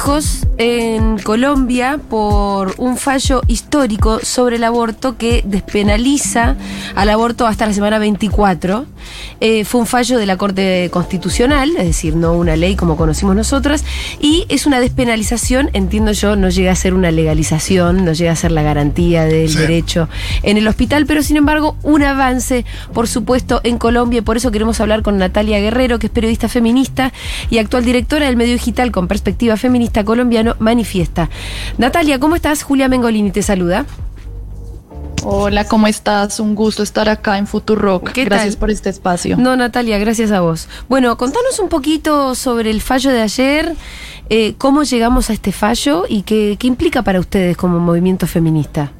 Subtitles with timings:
[0.00, 6.56] festejos en Colombia por un fallo histórico sobre el aborto que despenaliza
[6.94, 8.86] al aborto hasta la semana 24.
[9.40, 13.34] Eh, fue un fallo de la Corte Constitucional, es decir, no una ley como conocimos
[13.34, 13.84] nosotras,
[14.20, 18.36] y es una despenalización, entiendo yo, no llega a ser una legalización, no llega a
[18.36, 20.08] ser la garantía del derecho
[20.42, 24.50] en el hospital, pero sin embargo un avance, por supuesto, en Colombia, y por eso
[24.50, 27.12] queremos hablar con Natalia Guerrero, que es periodista feminista
[27.48, 31.28] y actual directora del medio digital con perspectiva feminista colombiano, Manifiesta.
[31.78, 32.62] Natalia, ¿cómo estás?
[32.62, 33.84] Julia Mengolini te saluda.
[35.22, 36.40] Hola, ¿cómo estás?
[36.40, 38.12] Un gusto estar acá en Futurock.
[38.14, 39.36] Gracias por este espacio.
[39.36, 40.68] No, Natalia, gracias a vos.
[40.88, 43.74] Bueno, contanos un poquito sobre el fallo de ayer,
[44.30, 48.92] eh, cómo llegamos a este fallo y qué, qué implica para ustedes como movimiento feminista.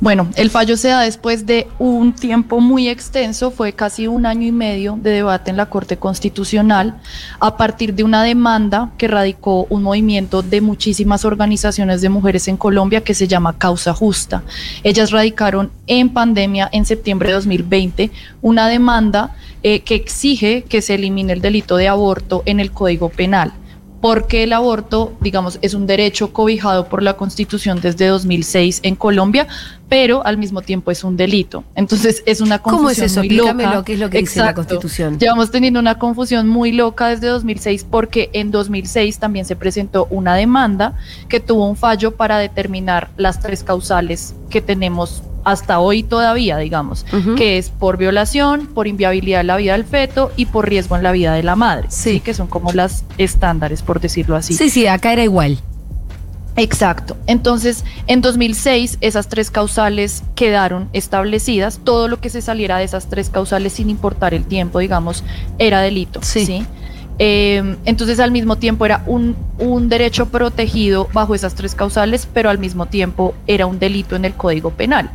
[0.00, 4.46] Bueno, el fallo se da después de un tiempo muy extenso, fue casi un año
[4.46, 6.96] y medio de debate en la Corte Constitucional
[7.38, 12.56] a partir de una demanda que radicó un movimiento de muchísimas organizaciones de mujeres en
[12.56, 14.42] Colombia que se llama Causa Justa.
[14.82, 18.10] Ellas radicaron en pandemia en septiembre de 2020
[18.40, 23.08] una demanda eh, que exige que se elimine el delito de aborto en el Código
[23.08, 23.52] Penal
[24.02, 29.46] porque el aborto, digamos, es un derecho cobijado por la Constitución desde 2006 en Colombia,
[29.88, 31.62] pero al mismo tiempo es un delito.
[31.76, 33.20] Entonces es una confusión ¿Cómo es eso?
[33.20, 33.84] muy loca.
[33.84, 35.20] qué es lo que dice la Constitución.
[35.20, 40.34] Llevamos teniendo una confusión muy loca desde 2006 porque en 2006 también se presentó una
[40.34, 40.96] demanda
[41.28, 47.04] que tuvo un fallo para determinar las tres causales que tenemos hasta hoy todavía, digamos,
[47.36, 51.02] que es por violación, por inviabilidad de la vida del feto y por riesgo en
[51.02, 51.86] la vida de la madre.
[51.90, 52.20] Sí.
[52.20, 54.54] Que son como las estándares, por decirlo así.
[54.54, 55.58] Sí, sí, acá era igual.
[56.56, 57.16] Exacto.
[57.26, 61.80] Entonces, en 2006 esas tres causales quedaron establecidas.
[61.82, 65.24] Todo lo que se saliera de esas tres causales, sin importar el tiempo, digamos,
[65.58, 66.20] era delito.
[66.22, 66.66] Sí.
[67.24, 72.50] Em, entonces, al mismo tiempo era un, un derecho protegido bajo esas tres causales, pero
[72.50, 75.08] al mismo tiempo era un delito en el Código Penal.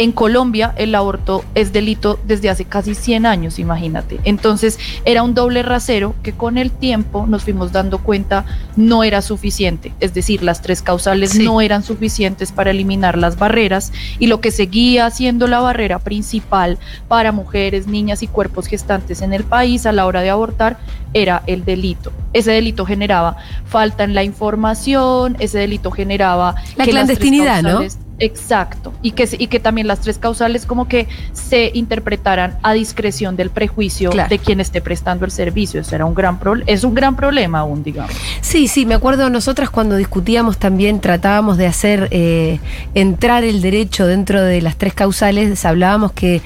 [0.00, 4.18] En Colombia el aborto es delito desde hace casi 100 años, imagínate.
[4.24, 8.46] Entonces era un doble rasero que con el tiempo nos fuimos dando cuenta
[8.76, 9.92] no era suficiente.
[10.00, 14.52] Es decir, las tres causales no eran suficientes para eliminar las barreras y lo que
[14.52, 19.92] seguía siendo la barrera principal para mujeres, niñas y cuerpos gestantes en el país a
[19.92, 20.78] la hora de abortar
[21.12, 22.10] era el delito.
[22.32, 23.36] Ese delito generaba
[23.66, 26.54] falta en la información, ese delito generaba...
[26.76, 27.82] La clandestinidad, ¿no?
[28.20, 33.34] Exacto, y que, y que también las tres causales como que se interpretaran a discreción
[33.34, 35.80] del prejuicio de quien esté prestando el servicio.
[35.80, 38.12] Eso era un gran es un gran problema aún, digamos.
[38.42, 42.60] Sí, sí, me acuerdo nosotras cuando discutíamos también tratábamos de hacer eh,
[42.94, 46.42] entrar el derecho dentro de las tres causales, hablábamos que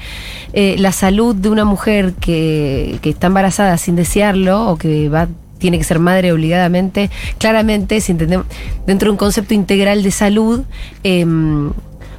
[0.53, 5.27] eh, la salud de una mujer que, que está embarazada sin desearlo o que va
[5.57, 8.45] tiene que ser madre obligadamente, claramente, si entendemos,
[8.85, 10.63] dentro de un concepto integral de salud,
[11.03, 11.71] em,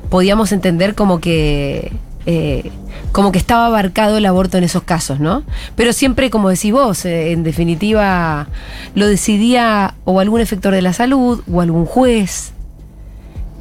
[0.09, 1.93] podíamos entender como que
[2.29, 2.73] eh,
[3.13, 5.45] como que estaba abarcado el aborto en esos casos, ¿no?
[5.77, 8.49] Pero siempre, como decís vos, eh, en definitiva,
[8.95, 12.53] lo decidía o algún efector de la salud o algún juez.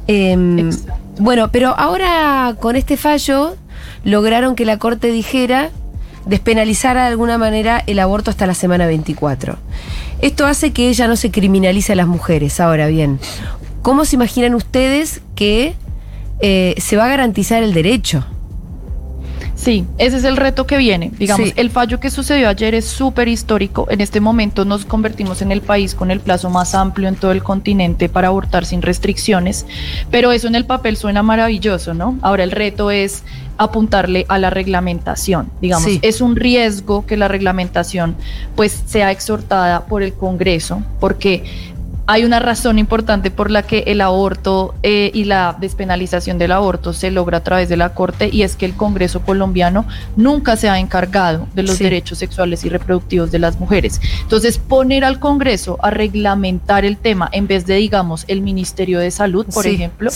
[0.08, 0.70] Em,
[1.18, 3.56] bueno, pero ahora con este fallo
[4.04, 5.70] lograron que la Corte dijera
[6.26, 9.56] despenalizar de alguna manera el aborto hasta la semana 24.
[10.20, 12.60] Esto hace que ella no se criminalice a las mujeres.
[12.60, 13.18] Ahora bien,
[13.82, 15.74] ¿cómo se imaginan ustedes que
[16.40, 18.26] eh, se va a garantizar el derecho?
[19.56, 21.10] Sí, ese es el reto que viene.
[21.18, 23.86] Digamos, el fallo que sucedió ayer es súper histórico.
[23.90, 27.32] En este momento nos convertimos en el país con el plazo más amplio en todo
[27.32, 29.66] el continente para abortar sin restricciones,
[30.10, 32.18] pero eso en el papel suena maravilloso, ¿no?
[32.20, 33.24] Ahora el reto es
[33.56, 35.50] apuntarle a la reglamentación.
[35.62, 38.14] Digamos, es un riesgo que la reglamentación
[38.54, 41.44] pues sea exhortada por el Congreso, porque
[42.08, 46.92] hay una razón importante por la que el aborto eh, y la despenalización del aborto
[46.92, 50.68] se logra a través de la Corte y es que el Congreso colombiano nunca se
[50.68, 54.00] ha encargado de los derechos sexuales y reproductivos de las mujeres.
[54.22, 59.10] Entonces, poner al Congreso a reglamentar el tema en vez de, digamos, el Ministerio de
[59.10, 60.10] Salud, por ejemplo,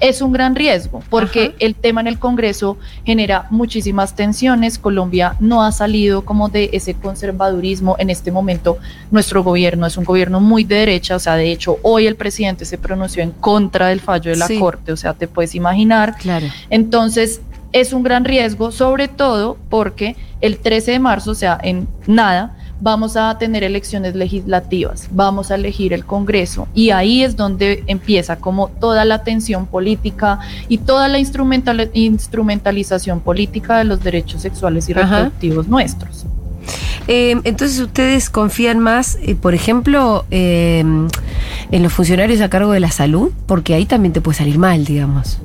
[0.00, 4.78] es un gran riesgo porque el tema en el Congreso genera muchísimas tensiones.
[4.78, 7.96] Colombia no ha salido como de ese conservadurismo.
[7.98, 8.78] En este momento,
[9.10, 12.64] nuestro gobierno es un gobierno muy de derecha, o sea, de hecho, hoy el presidente
[12.64, 16.16] se pronunció en contra del fallo de la Corte, o sea, te puedes imaginar.
[16.18, 16.46] Claro.
[16.70, 17.40] Entonces,
[17.72, 22.56] es un gran riesgo, sobre todo porque el 13 de marzo, o sea, en nada,
[22.80, 28.36] vamos a tener elecciones legislativas, vamos a elegir el Congreso y ahí es donde empieza
[28.36, 30.38] como toda la tensión política
[30.68, 36.26] y toda la instrumentalización política de los derechos sexuales y reproductivos nuestros.
[37.08, 41.08] Eh, entonces ustedes confían más, eh, por ejemplo, en
[41.70, 45.38] los funcionarios a cargo de la salud, porque ahí también te puede salir mal, digamos.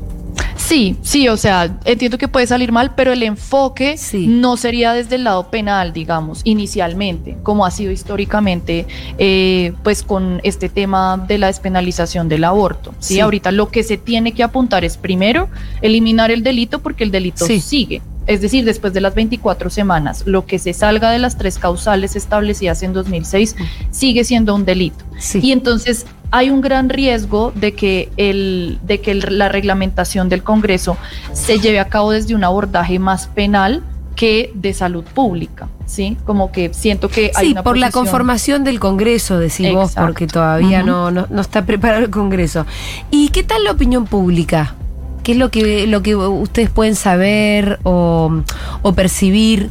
[0.70, 5.16] Sí, sí, o sea, entiendo que puede salir mal, pero el enfoque no sería desde
[5.16, 8.86] el lado penal, digamos, inicialmente, como ha sido históricamente,
[9.18, 12.94] eh, pues con este tema de la despenalización del aborto.
[13.00, 13.20] ¿sí?
[13.20, 15.50] Ahorita lo que se tiene que apuntar es primero
[15.82, 18.02] eliminar el delito porque el delito sigue.
[18.30, 22.16] Es decir, después de las 24 semanas, lo que se salga de las tres causales
[22.16, 23.56] establecidas en 2006
[23.90, 25.04] sigue siendo un delito.
[25.34, 30.96] Y entonces hay un gran riesgo de que, el, de que la reglamentación del Congreso
[31.34, 33.82] se lleve a cabo desde un abordaje más penal
[34.16, 36.16] que de salud pública, ¿sí?
[36.24, 40.84] Como que siento que hay sí, por la conformación del Congreso, decís vos, porque todavía
[40.84, 42.68] no, no, está preparado el Congreso.
[43.10, 44.76] ¿Y qué tal la opinión pública?
[45.30, 48.42] ¿Qué es lo que, lo que ustedes pueden saber o,
[48.96, 49.70] percibir?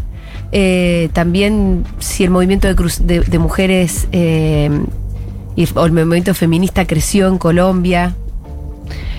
[0.53, 4.71] Eh, también si el movimiento de, de, mujeres eh,
[5.57, 8.15] y el movimiento feminista creció en Colombia.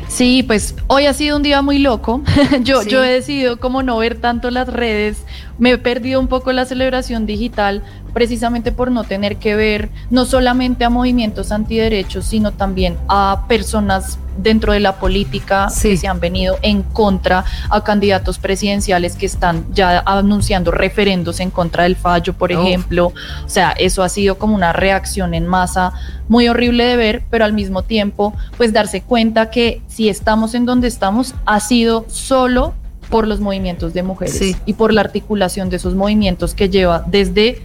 [0.07, 2.21] Sí, pues hoy ha sido un día muy loco.
[2.63, 5.25] yo, yo he decidido como no ver tanto las redes.
[5.57, 7.83] Me he perdido un poco la celebración digital
[8.13, 14.19] precisamente por no tener que ver no solamente a movimientos antiderechos, sino también a personas
[14.37, 19.65] dentro de la política que se han venido en contra a candidatos presidenciales que están
[19.73, 23.07] ya anunciando referendos en contra del fallo, por ejemplo.
[23.45, 25.93] O sea, eso ha sido como una reacción en masa
[26.27, 30.65] muy horrible de ver, pero al mismo tiempo, pues darse cuenta que si estamos en
[30.65, 32.73] donde estamos ha sido solo
[33.09, 37.61] por los movimientos de mujeres y por la articulación de esos movimientos que lleva desde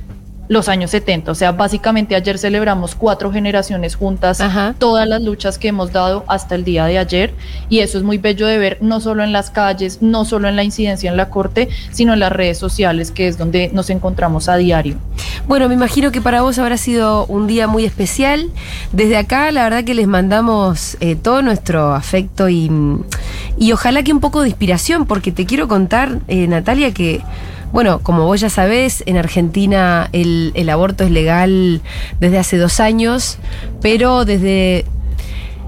[0.48, 1.30] los años 70.
[1.30, 4.42] O sea, básicamente ayer celebramos cuatro generaciones juntas,
[4.78, 7.34] todas las luchas que hemos dado hasta el día de ayer.
[7.68, 10.56] Y eso es muy bello de ver, no solo en las calles, no solo en
[10.56, 14.48] la incidencia en la corte, sino en las redes sociales, que es donde nos encontramos
[14.48, 14.96] a diario.
[15.46, 18.50] Bueno, me imagino que para vos habrá sido un día muy especial.
[18.92, 22.70] Desde acá, la verdad que les mandamos eh, todo nuestro afecto y,
[23.58, 27.20] y ojalá que un poco de inspiración, porque te quiero contar, eh, Natalia, que
[27.74, 31.80] bueno, como vos ya sabés, en Argentina el, el aborto es legal
[32.20, 33.38] desde hace dos años,
[33.82, 34.84] pero desde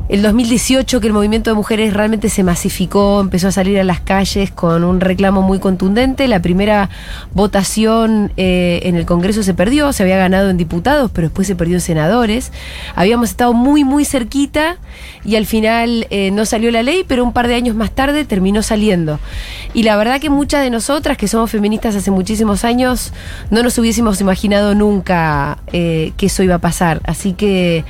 [0.08, 4.00] el 2018 que el movimiento de mujeres realmente se masificó, empezó a salir a las
[4.00, 6.28] calles con un reclamo muy contundente.
[6.28, 6.90] La primera
[7.34, 11.56] votación eh, en el Congreso se perdió, se había ganado en diputados, pero después se
[11.56, 12.52] perdió en senadores.
[12.94, 14.76] Habíamos estado muy, muy cerquita
[15.24, 18.24] y al final eh, no salió la ley, pero un par de años más tarde
[18.24, 19.18] terminó saliendo.
[19.74, 23.12] Y la verdad que muchas de nosotras, que somos feministas hace muchísimos años,
[23.50, 27.00] no nos hubiésemos imaginado nunca eh, que eso iba a pasar.
[27.04, 27.84] Así que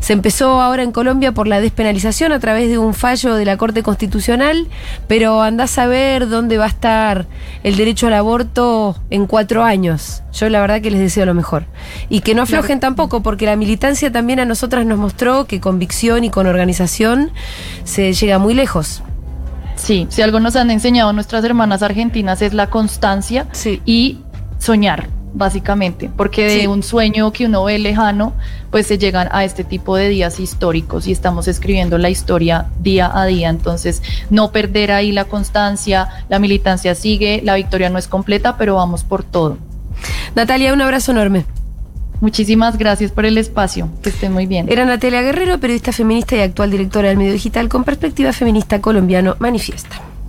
[0.00, 3.56] se empezó ahora en Colombia por la despenalización a través de un fallo de la
[3.56, 4.68] Corte Constitucional,
[5.08, 7.26] pero andás a ver dónde va a estar
[7.62, 10.22] el derecho al aborto en cuatro años.
[10.32, 11.64] Yo la verdad que les deseo lo mejor.
[12.08, 15.80] Y que no aflojen tampoco, porque la militancia también a nosotras nos mostró que con
[15.80, 17.30] convicción y con organización
[17.84, 19.02] se llega muy lejos.
[19.76, 23.46] Sí, si algo nos han enseñado nuestras hermanas argentinas es la constancia
[23.86, 24.18] y
[24.58, 28.32] soñar básicamente, porque de un sueño que uno ve lejano,
[28.70, 33.10] pues se llegan a este tipo de días históricos y estamos escribiendo la historia día
[33.12, 38.08] a día, entonces no perder ahí la constancia, la militancia sigue, la victoria no es
[38.08, 39.58] completa, pero vamos por todo.
[40.34, 41.44] Natalia, un abrazo enorme.
[42.20, 44.66] Muchísimas gracias por el espacio, que esté muy bien.
[44.68, 49.36] Era Natalia Guerrero, periodista feminista y actual directora del medio digital con perspectiva feminista colombiano
[49.38, 50.09] Manifiesta.